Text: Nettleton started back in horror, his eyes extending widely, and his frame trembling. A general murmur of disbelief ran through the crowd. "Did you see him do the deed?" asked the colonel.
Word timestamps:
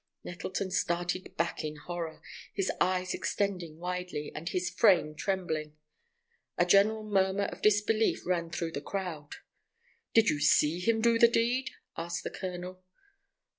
Nettleton 0.23 0.71
started 0.71 1.37
back 1.37 1.63
in 1.63 1.75
horror, 1.75 2.23
his 2.55 2.71
eyes 2.81 3.13
extending 3.13 3.77
widely, 3.77 4.31
and 4.33 4.49
his 4.49 4.67
frame 4.67 5.13
trembling. 5.13 5.77
A 6.57 6.65
general 6.65 7.03
murmur 7.03 7.43
of 7.43 7.61
disbelief 7.61 8.25
ran 8.25 8.49
through 8.49 8.71
the 8.71 8.81
crowd. 8.81 9.35
"Did 10.15 10.27
you 10.27 10.39
see 10.39 10.79
him 10.79 11.01
do 11.01 11.19
the 11.19 11.27
deed?" 11.27 11.69
asked 11.95 12.23
the 12.23 12.31
colonel. 12.31 12.83